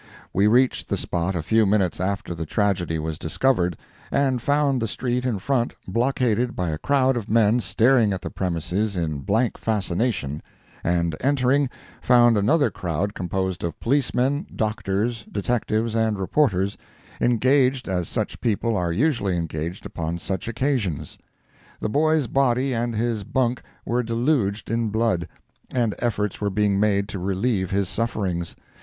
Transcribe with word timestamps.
We 0.33 0.47
reached 0.47 0.89
the 0.89 0.97
spot 0.97 1.35
a 1.35 1.43
few 1.43 1.67
minutes 1.67 1.99
after 2.01 2.33
the 2.33 2.47
tragedy 2.47 2.97
was 2.97 3.19
discovered, 3.19 3.77
and 4.11 4.41
found 4.41 4.81
the 4.81 4.87
street 4.87 5.27
in 5.27 5.37
front 5.37 5.75
blockaded 5.87 6.55
by 6.55 6.71
a 6.71 6.79
crowd 6.79 7.15
of 7.15 7.29
men 7.29 7.59
staring 7.59 8.11
at 8.11 8.23
the 8.23 8.31
premises 8.31 8.97
in 8.97 9.19
blank 9.19 9.59
fascination, 9.59 10.41
and 10.83 11.15
entering, 11.21 11.69
found 12.01 12.35
another 12.35 12.71
crowd 12.71 13.13
composed 13.13 13.63
of 13.63 13.79
policemen, 13.79 14.47
doctors, 14.55 15.23
detectives, 15.31 15.95
and 15.95 16.17
reporters, 16.17 16.79
engaged 17.21 17.87
as 17.87 18.07
such 18.09 18.41
people 18.41 18.75
are 18.75 18.91
usually 18.91 19.37
engaged 19.37 19.85
upon 19.85 20.17
such 20.17 20.47
occasions. 20.47 21.19
The 21.79 21.89
boy's 21.89 22.25
body 22.25 22.73
and 22.73 22.95
his 22.95 23.23
bunk 23.23 23.61
were 23.85 24.01
deluged 24.01 24.71
in 24.71 24.89
blood, 24.89 25.27
and 25.71 25.93
efforts 25.99 26.41
were 26.41 26.49
being 26.49 26.79
made 26.79 27.07
to 27.09 27.19
relieve 27.19 27.69
his 27.69 27.87
sufferings. 27.87 28.55